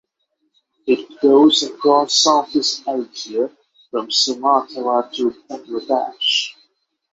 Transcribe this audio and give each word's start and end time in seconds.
It 0.87 1.19
grows 1.19 1.61
across 1.61 2.15
Southeast 2.23 2.81
Asia 2.87 3.55
from 3.91 4.07
Sumatera 4.09 5.13
to 5.13 5.29
Bangladesh. 5.47 6.55